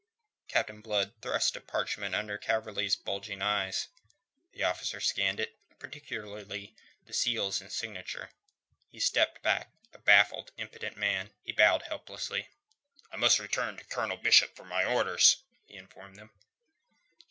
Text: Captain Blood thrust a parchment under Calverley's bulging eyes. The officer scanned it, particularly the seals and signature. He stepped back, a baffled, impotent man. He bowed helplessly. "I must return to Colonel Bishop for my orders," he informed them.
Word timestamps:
Captain 0.47 0.81
Blood 0.81 1.13
thrust 1.21 1.55
a 1.55 1.61
parchment 1.61 2.15
under 2.15 2.35
Calverley's 2.35 2.95
bulging 2.95 3.39
eyes. 3.39 3.87
The 4.51 4.63
officer 4.63 4.99
scanned 4.99 5.39
it, 5.39 5.59
particularly 5.77 6.75
the 7.05 7.13
seals 7.13 7.61
and 7.61 7.71
signature. 7.71 8.31
He 8.89 8.99
stepped 8.99 9.43
back, 9.43 9.69
a 9.93 9.99
baffled, 9.99 10.53
impotent 10.57 10.97
man. 10.97 11.29
He 11.43 11.51
bowed 11.51 11.83
helplessly. 11.83 12.47
"I 13.11 13.17
must 13.17 13.37
return 13.37 13.77
to 13.77 13.83
Colonel 13.83 14.17
Bishop 14.17 14.55
for 14.55 14.65
my 14.65 14.83
orders," 14.83 15.43
he 15.67 15.75
informed 15.75 16.15
them. 16.15 16.31